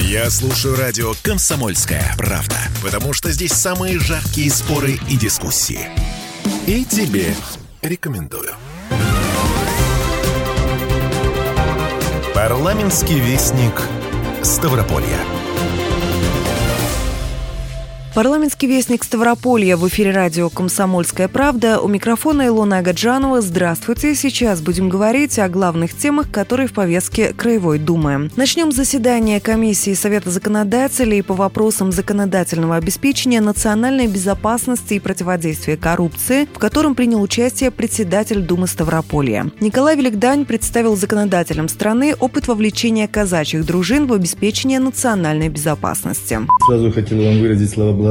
[0.00, 5.88] Я слушаю радио «Комсомольская правда», потому что здесь самые жаркие споры и дискуссии.
[6.66, 7.34] И тебе
[7.82, 8.54] рекомендую.
[12.32, 13.82] Парламентский вестник
[14.42, 15.18] Ставрополья.
[18.18, 21.78] Парламентский вестник Ставрополья в эфире радио «Комсомольская правда».
[21.78, 23.40] У микрофона Илона Агаджанова.
[23.40, 24.16] Здравствуйте.
[24.16, 28.28] Сейчас будем говорить о главных темах, которые в повестке Краевой Думы.
[28.34, 36.58] Начнем заседание комиссии Совета законодателей по вопросам законодательного обеспечения национальной безопасности и противодействия коррупции, в
[36.58, 39.52] котором принял участие председатель Думы Ставрополья.
[39.60, 46.40] Николай Великдань представил законодателям страны опыт вовлечения казачьих дружин в обеспечение национальной безопасности.
[46.66, 48.07] Сразу хотел вам выразить слова благодарности.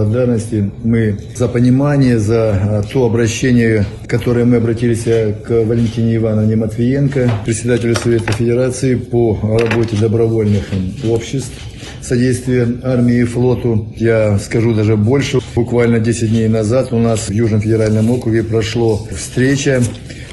[0.83, 7.31] Мы за понимание, за а, то обращение, которое мы обратились э, к Валентине Ивановне Матвиенко,
[7.45, 10.65] председателю Совета Федерации по работе добровольных
[11.07, 11.53] обществ
[12.01, 13.87] содействие армии и флоту.
[13.97, 15.39] Я скажу даже больше.
[15.55, 19.81] Буквально 10 дней назад у нас в Южном федеральном округе прошла встреча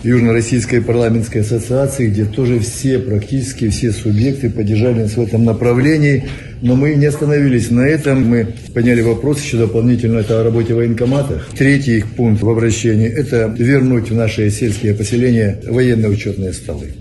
[0.05, 6.25] Южно-Российской парламентской ассоциации, где тоже все, практически все субъекты поддержали нас в этом направлении.
[6.61, 8.25] Но мы не остановились на этом.
[8.25, 11.49] Мы подняли вопрос еще дополнительно это о работе в военкоматах.
[11.57, 16.95] Третий их пункт в обращении– это вернуть в наши сельские поселения военно-учетные столы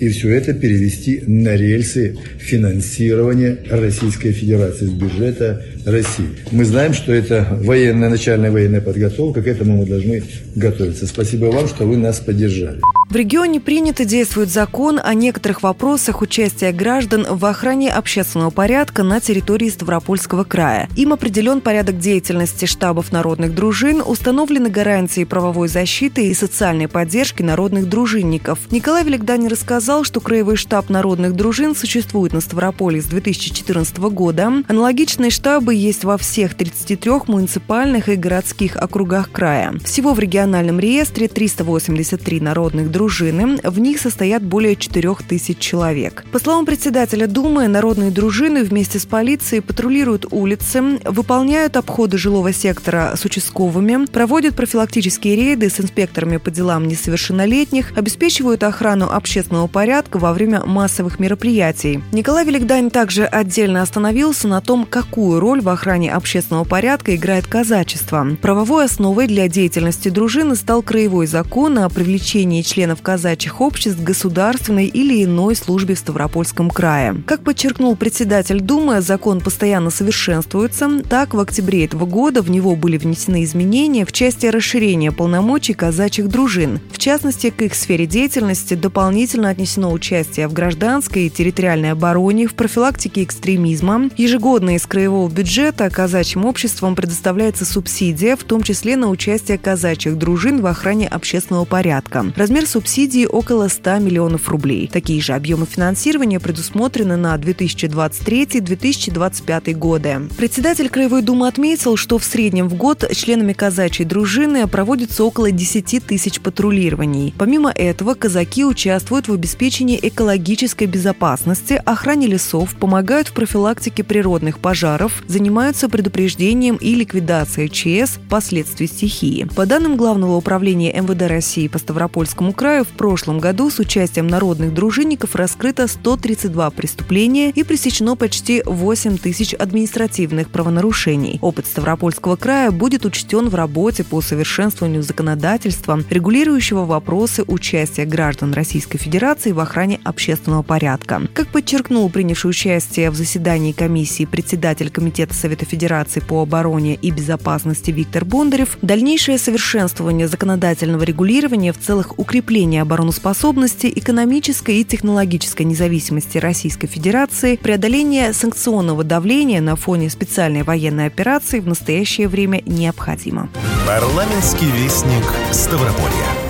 [0.00, 6.28] и все это перевести на рельсы финансирования Российской Федерации с бюджета России.
[6.50, 10.22] Мы знаем, что это военная, начальная военная подготовка, к этому мы должны
[10.54, 11.06] готовиться.
[11.06, 12.80] Спасибо вам, что вы нас поддержали.
[13.10, 19.02] В регионе принят и действует закон о некоторых вопросах участия граждан в охране общественного порядка
[19.02, 20.90] на территории Ставропольского края.
[20.94, 27.88] Им определен порядок деятельности штабов народных дружин, установлены гарантии правовой защиты и социальной поддержки народных
[27.88, 28.58] дружинников.
[28.70, 34.52] Николай Великдань рассказал, что краевой штаб народных дружин существует на Ставрополье с 2014 года.
[34.68, 39.72] Аналогичные штабы есть во всех 33 муниципальных и городских округах края.
[39.82, 43.60] Всего в региональном реестре 383 народных дружин дружины.
[43.62, 46.24] В них состоят более 4 тысяч человек.
[46.32, 53.12] По словам председателя Думы, народные дружины вместе с полицией патрулируют улицы, выполняют обходы жилого сектора
[53.14, 60.32] с участковыми, проводят профилактические рейды с инспекторами по делам несовершеннолетних, обеспечивают охрану общественного порядка во
[60.32, 62.02] время массовых мероприятий.
[62.10, 68.26] Николай Великдань также отдельно остановился на том, какую роль в охране общественного порядка играет казачество.
[68.42, 74.86] Правовой основой для деятельности дружины стал краевой закон о привлечении членов членов казачьих обществ государственной
[74.86, 77.16] или иной службе в Ставропольском крае.
[77.26, 81.02] Как подчеркнул председатель Думы, закон постоянно совершенствуется.
[81.06, 86.28] Так, в октябре этого года в него были внесены изменения в части расширения полномочий казачьих
[86.28, 86.80] дружин.
[86.90, 92.54] В частности, к их сфере деятельности дополнительно отнесено участие в гражданской и территориальной обороне, в
[92.54, 94.08] профилактике экстремизма.
[94.16, 100.62] Ежегодно из краевого бюджета казачьим обществам предоставляется субсидия, в том числе на участие казачьих дружин
[100.62, 102.32] в охране общественного порядка.
[102.34, 102.77] Размер субсидии
[103.26, 104.88] около 100 миллионов рублей.
[104.92, 110.20] Такие же объемы финансирования предусмотрены на 2023-2025 годы.
[110.36, 116.06] Председатель Краевой Думы отметил, что в среднем в год членами казачьей дружины проводится около 10
[116.06, 117.34] тысяч патрулирований.
[117.36, 125.22] Помимо этого, казаки участвуют в обеспечении экологической безопасности, охране лесов, помогают в профилактике природных пожаров,
[125.26, 129.48] занимаются предупреждением и ликвидацией ЧС последствий стихии.
[129.56, 134.26] По данным Главного управления МВД России по Ставропольскому краю, краю в прошлом году с участием
[134.26, 141.38] народных дружинников раскрыто 132 преступления и пресечено почти 8 тысяч административных правонарушений.
[141.40, 148.98] Опыт Ставропольского края будет учтен в работе по совершенствованию законодательства, регулирующего вопросы участия граждан Российской
[148.98, 151.22] Федерации в охране общественного порядка.
[151.32, 157.90] Как подчеркнул принявший участие в заседании комиссии председатель Комитета Совета Федерации по обороне и безопасности
[157.92, 166.38] Виктор Бондарев, дальнейшее совершенствование законодательного регулирования в целых укрепления укрепление обороноспособности, экономической и технологической независимости
[166.38, 173.48] Российской Федерации, преодоление санкционного давления на фоне специальной военной операции в настоящее время необходимо.
[173.86, 176.47] Парламентский вестник Ставрополья.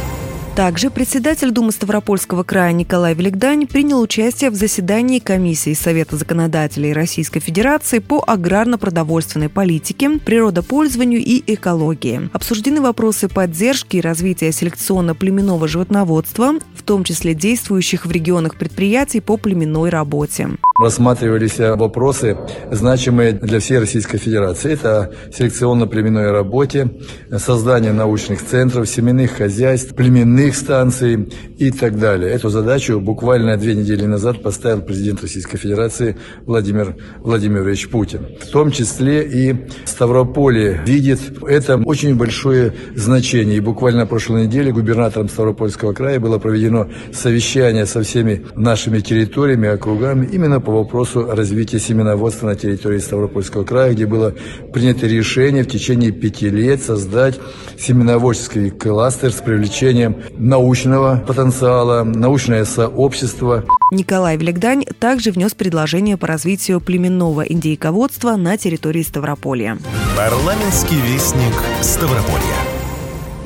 [0.58, 7.38] Также председатель Думы Ставропольского края Николай Великдань принял участие в заседании комиссии Совета законодателей Российской
[7.38, 12.28] Федерации по аграрно-продовольственной политике, природопользованию и экологии.
[12.32, 19.36] Обсуждены вопросы поддержки и развития селекционно-племенного животноводства, в том числе действующих в регионах предприятий по
[19.36, 20.48] племенной работе.
[20.76, 22.36] Рассматривались вопросы,
[22.72, 24.72] значимые для всей Российской Федерации.
[24.72, 26.90] Это селекционно-племенной работе,
[27.36, 31.28] создание научных центров, семенных хозяйств, племенных призывных станций
[31.58, 32.30] и так далее.
[32.30, 36.16] Эту задачу буквально две недели назад поставил президент Российской Федерации
[36.46, 38.20] Владимир Владимирович Путин.
[38.40, 43.56] В том числе и Ставрополье видит это очень большое значение.
[43.56, 49.68] И буквально на прошлой неделе губернатором Ставропольского края было проведено совещание со всеми нашими территориями,
[49.68, 54.34] округами именно по вопросу развития семеноводства на территории Ставропольского края, где было
[54.72, 57.40] принято решение в течение пяти лет создать
[57.78, 63.64] семеноводческий кластер с привлечением научного потенциала, научное сообщество.
[63.92, 69.78] Николай Великдань также внес предложение по развитию племенного индейководства на территории Ставрополья.
[70.16, 72.77] Парламентский вестник Ставрополья.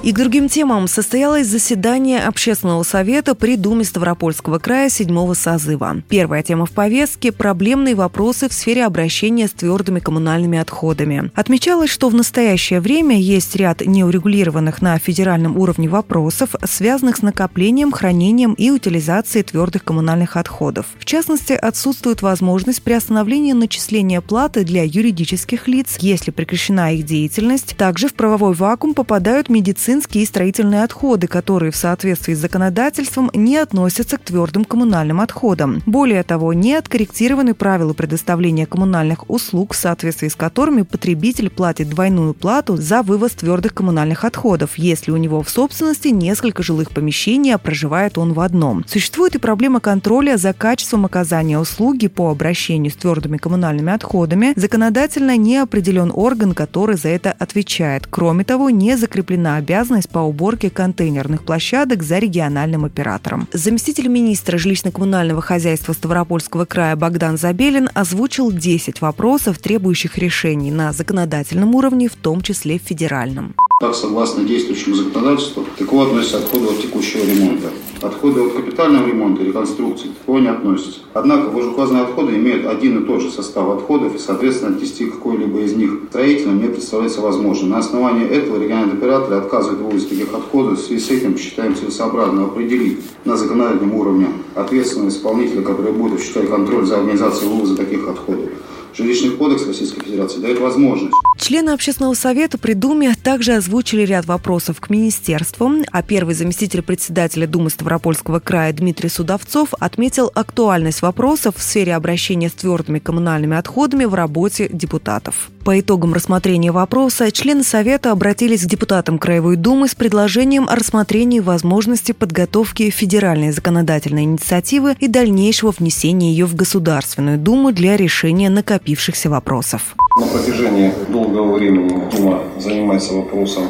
[0.03, 6.03] И к другим темам состоялось заседание Общественного совета при Думе Ставропольского края седьмого созыва.
[6.09, 11.31] Первая тема в повестке– проблемные вопросы в сфере обращения с твердыми коммунальными отходами.
[11.37, 17.93] Отмечалось, что в настоящее время есть ряд неурегулированных на федеральном уровне вопросов, связанных с накоплением,
[17.93, 20.87] хранением и утилизацией твердых коммунальных отходов.
[20.99, 27.77] В частности, отсутствует возможность приостановления начисления платы для юридических лиц, если прекращена их деятельность.
[27.77, 33.31] Также в правовой вакуум попадают медицинские медицинские и строительные отходы, которые в соответствии с законодательством
[33.35, 35.83] не относятся к твердым коммунальным отходам.
[35.85, 42.33] Более того, не откорректированы правила предоставления коммунальных услуг, в соответствии с которыми потребитель платит двойную
[42.33, 47.59] плату за вывоз твердых коммунальных отходов, если у него в собственности несколько жилых помещений, а
[47.59, 48.85] проживает он в одном.
[48.89, 54.55] Существует и проблема контроля за качеством оказания услуги по обращению с твердыми коммунальными отходами.
[54.57, 58.07] Законодательно не определен орган, который за это отвечает.
[58.07, 63.49] Кроме того, не закреплена обязанность обязанность по уборке контейнерных площадок за региональным оператором.
[63.53, 71.75] Заместитель министра жилищно-коммунального хозяйства Ставропольского края Богдан Забелин озвучил 10 вопросов, требующих решений на законодательном
[71.75, 73.55] уровне, в том числе федеральном.
[73.83, 77.71] Так, согласно действующему законодательству, ТКО относится отходы от текущего ремонта.
[78.01, 81.01] Отходы от капитального ремонта и реконструкции к ТКО не относятся.
[81.15, 85.75] Однако вышеуказанные отходы имеют один и тот же состав отходов, и, соответственно, отнести какой-либо из
[85.75, 87.71] них строительным не представляется возможным.
[87.71, 90.79] На основании этого региональный оператор отказывает в вывозе таких отходов.
[90.79, 96.49] В связи с этим считаем целесообразно определить на законодательном уровне ответственность исполнителя, который будет осуществлять
[96.49, 98.49] контроль за организацией вывоза таких отходов.
[98.95, 101.15] Жилищный кодекс Российской Федерации дает возможность.
[101.43, 107.49] Члены общественного совета при Думе также озвучили ряд вопросов к министерству, а первый заместитель председателя
[107.49, 114.05] Думы Ставропольского края Дмитрий Судовцов отметил актуальность вопросов в сфере обращения с твердыми коммунальными отходами
[114.05, 115.51] в работе депутатов.
[115.65, 121.41] По итогам рассмотрения вопроса члены Совета обратились к депутатам Краевой Думы с предложением о рассмотрении
[121.41, 129.29] возможности подготовки федеральной законодательной инициативы и дальнейшего внесения ее в Государственную Думу для решения накопившихся
[129.29, 129.97] вопросов.
[130.15, 133.65] На протяжении долгого времени Дума занимается вопросом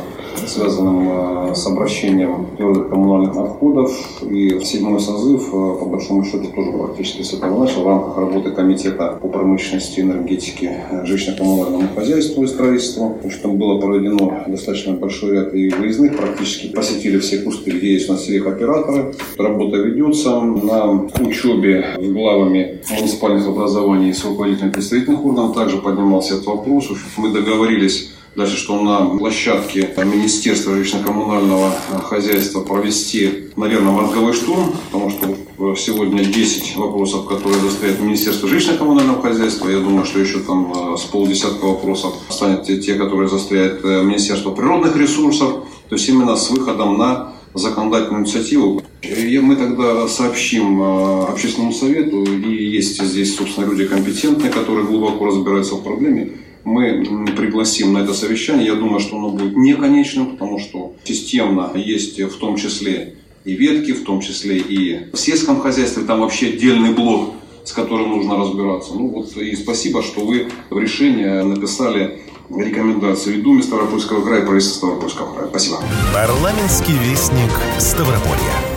[0.46, 3.92] связанным э, с обращением твердых коммунальных отходов.
[4.22, 8.50] И седьмой созыв, э, по большому счету, тоже практически с этого начал в рамках работы
[8.50, 13.18] Комитета по промышленности, энергетике, жилищно-коммунальному хозяйству и строительству.
[13.28, 18.12] Что было проведено достаточно большой ряд и выездных, практически посетили все кусты, где есть у
[18.12, 19.14] нас операторы.
[19.36, 25.54] Работа ведется на учебе с главами муниципальных образований и с руководителями представительных органов.
[25.54, 26.88] Также поднимался этот вопрос.
[27.16, 31.70] Мы договорились Дальше, что на площадке Министерства жилищно-коммунального
[32.02, 39.68] хозяйства провести, наверное, мозговой штурм, потому что сегодня 10 вопросов, которые застоят Министерство жилищно-коммунального хозяйства.
[39.68, 44.50] Я думаю, что еще там э, с полдесятка вопросов станет те, которые застоят э, Министерство
[44.50, 45.64] природных ресурсов.
[45.90, 48.82] То есть именно с выходом на законодательную инициативу.
[49.02, 55.26] И мы тогда сообщим э, общественному совету, и есть здесь, собственно, люди компетентные, которые глубоко
[55.26, 56.32] разбираются в проблеме,
[56.64, 58.66] мы пригласим на это совещание.
[58.66, 63.14] Я думаю, что оно будет не конечным, потому что системно есть в том числе
[63.44, 68.10] и ветки, в том числе и в сельском хозяйстве, там вообще отдельный блок, с которым
[68.10, 68.94] нужно разбираться.
[68.94, 75.32] Ну вот и спасибо, что вы в решение написали рекомендации Думе Ставропольского края правительства Ставропольского
[75.34, 75.48] края.
[75.48, 75.82] Спасибо.
[76.12, 78.71] Парламентский вестник Ставрополья.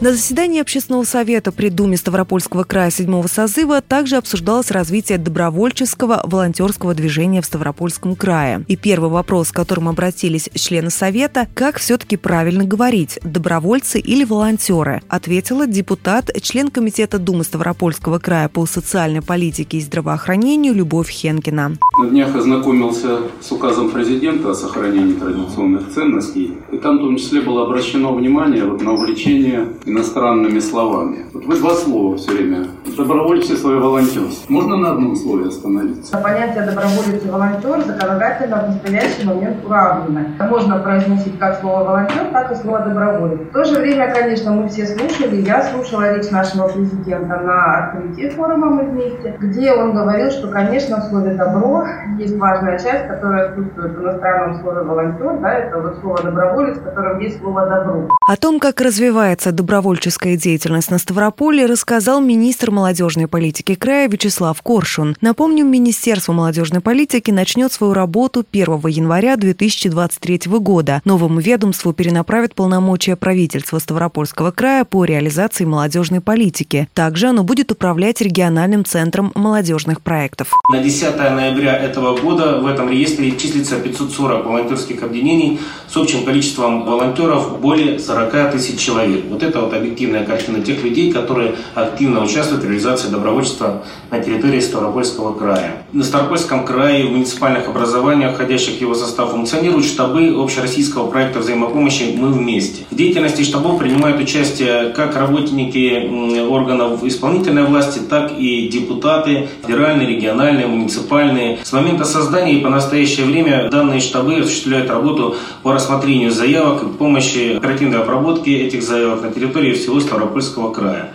[0.00, 6.94] На заседании Общественного совета при Думе Ставропольского края седьмого созыва также обсуждалось развитие добровольческого волонтерского
[6.94, 8.64] движения в Ставропольском крае.
[8.66, 15.00] И первый вопрос, к которому обратились члены совета, как все-таки правильно говорить, добровольцы или волонтеры,
[15.08, 21.76] ответила депутат, член комитета Думы Ставропольского края по социальной политике и здравоохранению Любовь Хенкина.
[21.98, 27.40] На днях ознакомился с указом президента о сохранении традиционных ценностей, и там в том числе
[27.40, 31.26] было обращено внимание вот на увлечение иностранными словами.
[31.32, 32.66] Вот вы два слова все время.
[32.96, 34.52] Добровольчество и волонтерство.
[34.52, 36.16] Можно на одном слове остановиться?
[36.18, 40.26] Понятие доброволец и волонтер законодательно в настоящий момент уравнено.
[40.48, 43.40] Можно произносить как слово волонтер, так и слово доброволец.
[43.40, 48.28] В то же время, конечно, мы все слушали, я слушала речь нашего президента на открытии
[48.30, 51.84] форума «Мы вместе», где он говорил, что, конечно, в слове «добро»
[52.18, 56.84] есть важная часть, которая отсутствует в иностранном слове «волонтер», да, это вот слово «доброволец», в
[56.84, 58.08] котором есть слово «добро».
[58.26, 65.16] О том, как развивается добровольческая деятельность на Ставрополе, рассказал министр молодежной политики края Вячеслав Коршун.
[65.20, 71.02] Напомним, Министерство молодежной политики начнет свою работу 1 января 2023 года.
[71.04, 76.88] Новому ведомству перенаправят полномочия правительства Ставропольского края по реализации молодежной политики.
[76.94, 80.52] Также оно будет управлять региональным центром молодежных проектов.
[80.70, 86.84] На 10 ноября этого года в этом реестре числится 540 волонтерских объединений с общим количеством
[86.84, 89.24] волонтеров более 40 тысяч человек.
[89.28, 94.60] Вот это вот объективная картина тех людей, которые активно участвуют в реализации добровольчества на территории
[94.60, 95.84] Ставропольского края.
[95.92, 102.14] На Ставропольском крае в муниципальных образованиях, входящих в его состав, функционируют штабы общероссийского проекта взаимопомощи
[102.16, 102.84] «Мы вместе».
[102.90, 110.66] В деятельности штабов принимают участие как работники органов исполнительной власти, так и депутаты федеральные, региональные,
[110.66, 111.58] муниципальные.
[111.62, 116.86] С момента создания и по настоящее время данные штабы осуществляют работу по рассмотрению заявок и
[116.86, 121.14] помощи оперативной обработки этих заявок на территории всего Ставропольского края.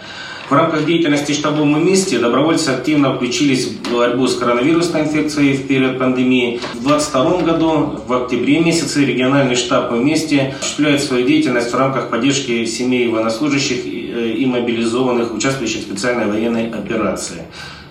[0.50, 5.68] В рамках деятельности штаба «Мы вместе» добровольцы активно включились в борьбу с коронавирусной инфекцией в
[5.68, 6.60] период пандемии.
[6.74, 12.10] В 2022 году, в октябре месяце, региональный штаб «Мы вместе» осуществляет свою деятельность в рамках
[12.10, 17.44] поддержки семей военнослужащих и мобилизованных, участвующих в специальной военной операции.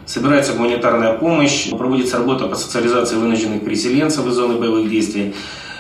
[0.05, 5.35] Собирается гуманитарная помощь, проводится работа по социализации вынужденных переселенцев из зоны боевых действий.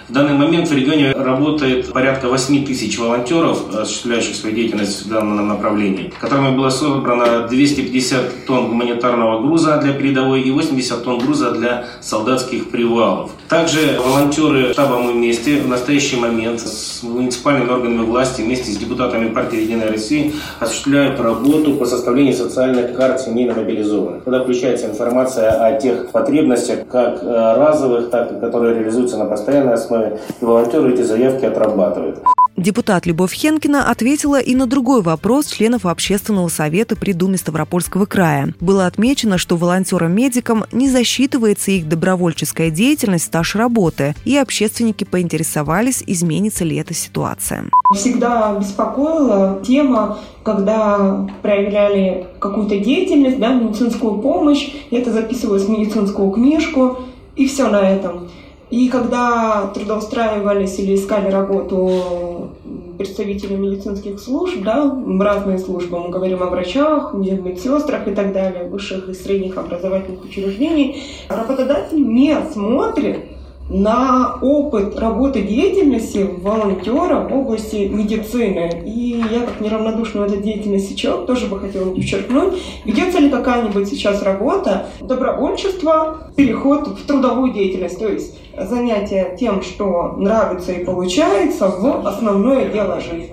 [0.09, 5.47] В данный момент в регионе работает порядка 8 тысяч волонтеров, осуществляющих свою деятельность в данном
[5.47, 11.85] направлении, которыми было собрано 250 тонн гуманитарного груза для передовой и 80 тонн груза для
[12.00, 13.33] солдатских привалов.
[13.50, 19.29] Также волонтеры штаба «Мы вместе» в настоящий момент с муниципальными органами власти вместе с депутатами
[19.29, 24.25] партии «Единая Россия» осуществляют работу по составлению социальных карт семейно мобилизованных.
[24.25, 29.98] Туда включается информация о тех потребностях, как разовых, так и которые реализуются на постоянной основе
[30.02, 32.23] и волонтеры эти заявки отрабатывают.
[32.59, 38.52] Депутат Любовь Хенкина ответила и на другой вопрос членов общественного совета при Думе Ставропольского края.
[38.59, 46.64] Было отмечено, что волонтерам-медикам не засчитывается их добровольческая деятельность стаж работы, и общественники поинтересовались, изменится
[46.64, 47.67] ли эта ситуация.
[47.95, 56.99] Всегда беспокоила тема, когда проявляли какую-то деятельность, да, медицинскую помощь, это записывалось в медицинскую книжку,
[57.37, 58.28] и все на этом.
[58.70, 62.50] И когда трудоустраивались или искали работу
[62.98, 69.08] представители медицинских служб, да, разные службы, мы говорим о врачах, медсестрах и так далее, высших
[69.08, 73.38] и средних образовательных учреждений, работодатель не смотрит
[73.68, 78.82] на опыт работы деятельности волонтера в области медицины.
[78.87, 83.88] И я, как неравнодушный в этой деятельности человек, тоже бы хотела подчеркнуть, ведется ли какая-нибудь
[83.88, 91.68] сейчас работа добровольчество, переход в трудовую деятельность, то есть занятие тем, что нравится и получается,
[91.68, 93.32] в основное дело жизни.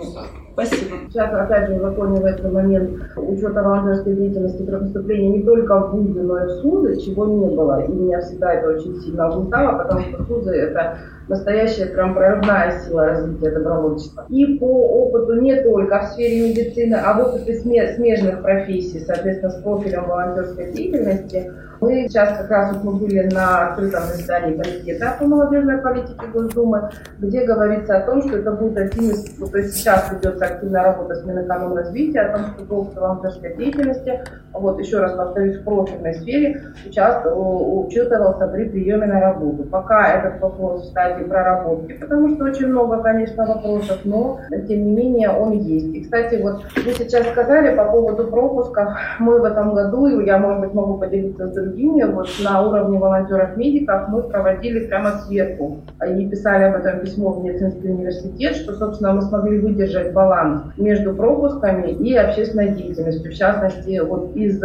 [0.55, 0.95] Спасибо.
[1.09, 5.77] Сейчас, опять же, в законе в этот момент учета волонтерской деятельности при поступлении не только
[5.77, 7.83] в ВУЗы, но и в СУЗы, чего не было.
[7.83, 10.97] И меня всегда это очень сильно угнетало, потому что СУЗы– это
[11.27, 14.25] настоящая прям прорывная сила развития добровольчества.
[14.29, 19.62] И по опыту не только в сфере медицины, а в опыте смежных профессий, соответственно, с
[19.62, 21.51] профилем волонтерской деятельности,
[21.82, 26.89] мы сейчас как раз вот мы были на открытом заседании комитета по молодежной политике Госдумы,
[27.20, 30.84] где говорится о том, что это будет один из, ну, то есть сейчас ведется активная
[30.84, 34.24] работа с Минэкономразвития, о том, что волонтерской деятельности,
[34.59, 39.63] вот еще раз повторюсь, в профильной сфере участвовал, учитывался при приеме на работу.
[39.63, 44.95] Пока этот вопрос в стадии проработки, потому что очень много, конечно, вопросов, но тем не
[44.95, 45.93] менее он есть.
[45.93, 50.38] И, кстати, вот вы сейчас сказали по поводу пропусков, мы в этом году, и я,
[50.38, 56.27] может быть, могу поделиться с другими, вот на уровне волонтеров-медиков мы проводили прямо сверху и
[56.27, 61.89] писали об этом письмо в медицинский университет, что, собственно, мы смогли выдержать баланс между пропусками
[61.89, 63.31] и общественной деятельностью.
[63.31, 64.61] В частности, вот и из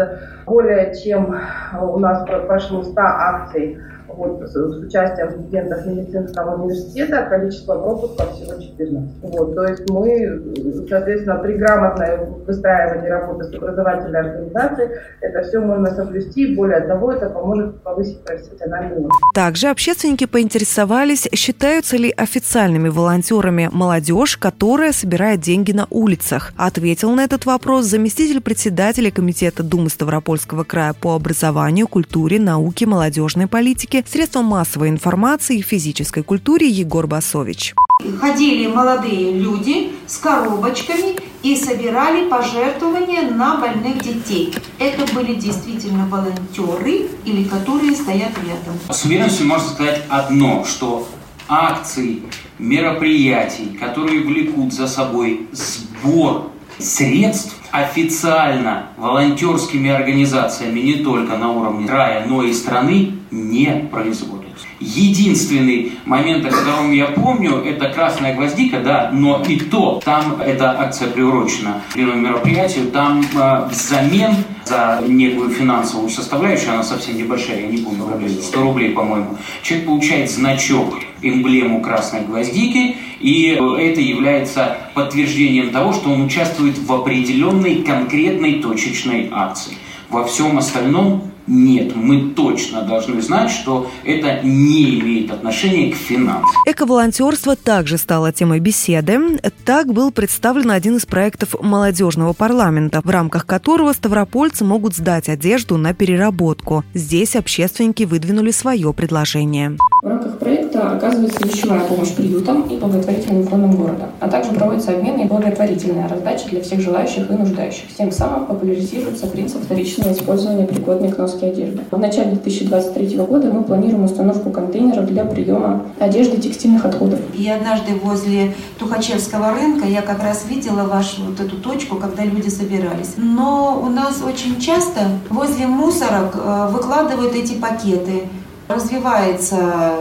[0.46, 1.36] более чем
[1.80, 3.78] у нас прошло 100 акций
[4.16, 9.10] вот, с, участием студентов медицинского университета количество пропусков всего 14.
[9.22, 15.94] Вот, то есть мы, соответственно, при грамотной выстраивании работы с образовательной организацией это все можно
[15.94, 16.54] соблюсти.
[16.54, 19.10] Более того, это поможет повысить профессиональный уровень.
[19.34, 26.52] Также общественники поинтересовались, считаются ли официальными волонтерами молодежь, которая собирает деньги на улицах.
[26.56, 33.46] Ответил на этот вопрос заместитель председателя Комитета Думы Ставропольского края по образованию, культуре, науке, молодежной
[33.46, 37.76] политике средствам массовой информации и физической культуре Егор Басович.
[38.18, 44.52] Ходили молодые люди с коробочками и собирали пожертвования на больных детей.
[44.80, 48.76] Это были действительно волонтеры или которые стоят рядом.
[48.92, 51.06] С уверенностью можно сказать одно, что
[51.46, 52.22] акции,
[52.58, 56.50] мероприятий, которые влекут за собой сбор
[56.80, 64.39] средств официально волонтерскими организациями не только на уровне края, но и страны не производятся.
[64.80, 70.70] Единственный момент, о котором я помню, это красная гвоздика, да, но и то, там эта
[70.80, 77.66] акция приурочена к мероприятию, там э, взамен за некую финансовую составляющую, она совсем небольшая, я
[77.66, 78.06] не помню,
[78.40, 86.10] 100 рублей, по-моему, человек получает значок, эмблему красной гвоздики, и это является подтверждением того, что
[86.10, 89.74] он участвует в определенной конкретной точечной акции.
[90.08, 96.48] Во всем остальном нет, мы точно должны знать, что это не имеет отношения к финансам.
[96.66, 99.40] Эко-волонтерство также стало темой беседы.
[99.64, 105.76] Так был представлен один из проектов молодежного парламента, в рамках которого ставропольцы могут сдать одежду
[105.76, 106.84] на переработку.
[106.94, 109.76] Здесь общественники выдвинули свое предложение.
[110.02, 115.20] В рамках проекта оказывается вещевая помощь приютам и благотворительным фондам города, а также проводится обмен
[115.20, 117.96] и благотворительная раздача для всех желающих и нуждающихся.
[117.96, 121.82] Тем самым популяризируется принцип вторичного использования пригодной к носке одежды.
[121.90, 127.20] В начале 2023 года мы планируем установку контейнеров для приема одежды и текстильных отходов.
[127.34, 132.48] И однажды возле Тухачевского рынка я как раз видела вашу вот эту точку, когда люди
[132.48, 133.14] собирались.
[133.16, 138.22] Но у нас очень часто возле мусорок э, выкладывают эти пакеты
[138.70, 139.96] развивается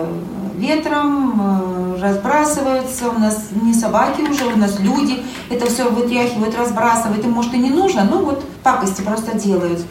[0.60, 7.26] ветром, э, разбрасываются, у нас не собаки уже, у нас люди это все вытряхивают, разбрасывают,
[7.26, 9.82] им может и не нужно, но вот пакости просто делают.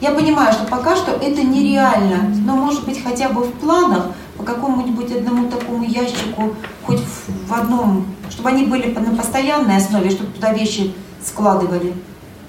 [0.00, 4.06] Я понимаю, что пока что это нереально, но может быть хотя бы в планах
[4.36, 6.54] по какому-нибудь одному такому ящику,
[6.84, 7.00] хоть
[7.48, 10.94] в одном, чтобы они были на постоянной основе, чтобы туда вещи
[11.24, 11.94] складывали.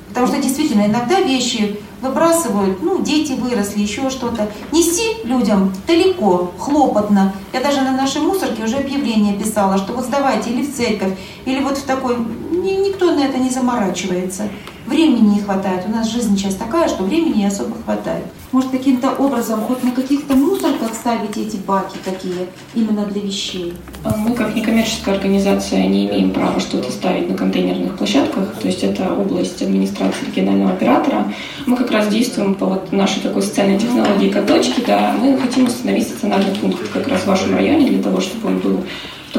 [0.09, 4.49] Потому что действительно иногда вещи выбрасывают, ну, дети выросли, еще что-то.
[4.71, 7.33] Нести людям далеко, хлопотно.
[7.53, 11.13] Я даже на нашей мусорке уже объявление писала, что вот сдавайте или в церковь,
[11.45, 12.17] или вот в такой...
[12.51, 14.49] Никто на это не заморачивается.
[14.89, 15.83] Времени не хватает.
[15.87, 18.25] У нас жизнь сейчас такая, что времени особо хватает.
[18.51, 23.75] Может, каким-то образом хоть на каких-то мусорках ставить эти баки такие, именно для вещей?
[24.03, 28.55] А мы, как некоммерческая организация, не имеем права что-то ставить на контейнерных площадках.
[28.55, 31.31] То есть это область администрации регионального оператора.
[31.67, 34.83] Мы как раз действуем по вот нашей такой социальной технологии каточки.
[34.87, 38.57] Да, мы хотим установить стационарный пункт как раз в вашем районе для того, чтобы он
[38.57, 38.83] был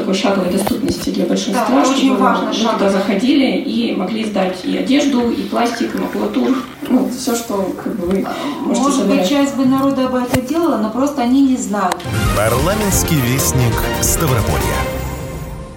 [0.01, 4.57] такой шаговой доступности для большинства, да, чтобы очень важно, вы туда заходили и могли сдать
[4.63, 6.55] и одежду, и пластик, и макулатуру,
[6.89, 8.27] ну, все, что как бы, вы
[8.61, 9.19] можете Может забирать.
[9.19, 11.97] быть, часть бы народа бы это делала, но просто они не знают.
[12.35, 14.90] Парламентский вестник Ставрополья.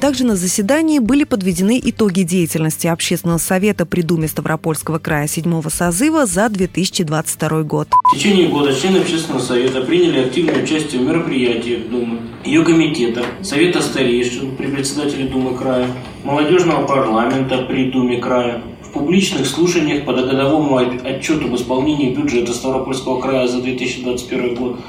[0.05, 6.27] Также на заседании были подведены итоги деятельности Общественного совета при Думе Ставропольского края седьмого созыва
[6.27, 7.89] за 2022 год.
[8.13, 13.81] В течение года члены Общественного совета приняли активное участие в мероприятиях Думы, ее комитета, Совета
[13.81, 15.89] старейшин при председателе Думы края,
[16.23, 18.63] молодежного парламента при Думе края,
[18.95, 24.81] публичных слушаниях по годовому отчету об исполнении бюджета Ставропольского края за 2021 год,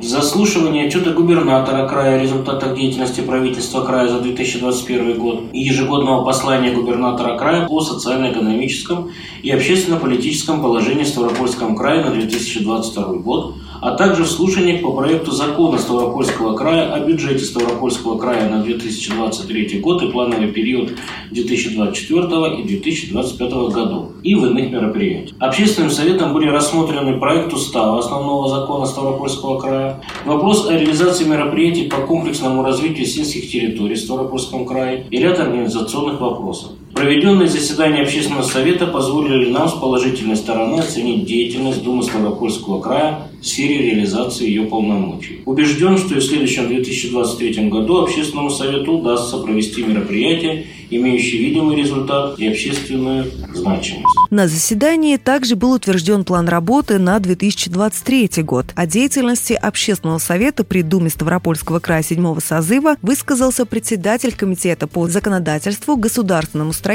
[0.00, 6.72] заслушивание отчета губернатора края о результатах деятельности правительства края за 2021 год и ежегодного послания
[6.72, 9.10] губернатора края по социально-экономическому
[9.42, 15.32] и общественно-политическому положению в Ставропольском крае на 2022 год, а также в слушаниях по проекту
[15.32, 20.92] закона Ставропольского края о бюджете Ставропольского края на 2023 год и плановый период
[21.30, 25.36] 2024 и 2025 годов и в иных мероприятиях.
[25.38, 31.98] Общественным советом были рассмотрены проект устава основного закона Ставропольского края, вопрос о реализации мероприятий по
[31.98, 36.72] комплексному развитию сельских территорий в Ставропольском крае и ряд организационных вопросов.
[36.98, 43.46] Проведенные заседания общественного совета позволили нам с положительной стороны оценить деятельность Думы Ставропольского края в
[43.46, 45.42] сфере реализации ее полномочий.
[45.44, 52.36] Убежден, что и в следующем 2023 году общественному совету удастся провести мероприятие, имеющее видимый результат
[52.36, 54.04] и общественную значимость.
[54.30, 58.72] На заседании также был утвержден план работы на 2023 год.
[58.74, 65.96] О деятельности общественного совета при Думе Ставропольского края седьмого созыва высказался председатель комитета по законодательству,
[65.96, 66.87] государственному строительству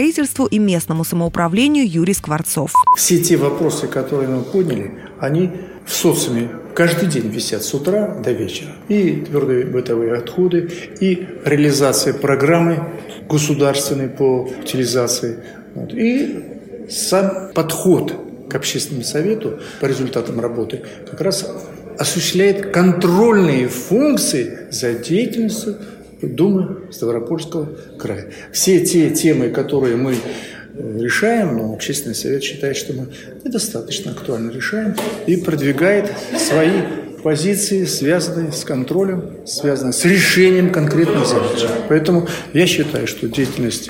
[0.47, 2.73] и местному самоуправлению Юрий Скворцов.
[2.97, 5.51] Все те вопросы, которые мы подняли, они
[5.86, 8.71] в социуме каждый день висят с утра до вечера.
[8.88, 12.84] И твердые бытовые отходы, и реализация программы
[13.29, 15.43] государственной по утилизации.
[15.75, 15.93] Вот.
[15.93, 16.43] И
[16.89, 18.15] сам подход
[18.49, 21.47] к общественному совету по результатам работы как раз
[21.99, 25.77] осуществляет контрольные функции за деятельностью
[26.27, 28.31] Думы Ставропольского края.
[28.51, 30.15] Все те темы, которые мы
[30.73, 33.07] решаем, но общественный совет считает, что мы
[33.43, 34.95] недостаточно актуально решаем
[35.27, 36.81] и продвигает свои
[37.23, 41.63] позиции, связанные с контролем, связанные с решением конкретных задач.
[41.88, 43.89] Поэтому я считаю, что деятельность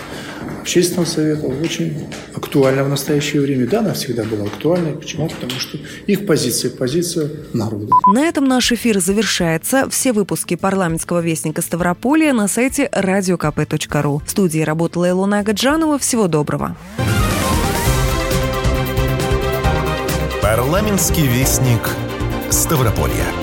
[0.63, 3.67] общественного совета очень актуальна в настоящее время.
[3.67, 4.93] Да, она всегда была актуальной.
[4.93, 5.27] Почему?
[5.27, 7.87] Потому что их позиция– позиция народа.
[8.07, 9.89] На этом наш эфир завершается.
[9.89, 14.21] Все выпуски парламентского вестника Ставрополя на сайте radiokp.ru.
[14.25, 15.99] В студии работала Илона Агаджанова.
[15.99, 16.77] Всего доброго.
[20.41, 21.89] Парламентский вестник
[22.49, 23.42] Ставрополья.